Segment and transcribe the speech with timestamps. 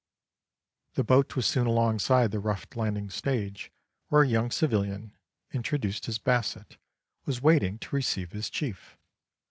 [0.95, 3.71] The boat was soon alongside the rough landing stage,
[4.07, 5.15] where a young civilian,
[5.51, 6.77] introduced as Basset,
[7.25, 8.97] was waiting to receive his chief.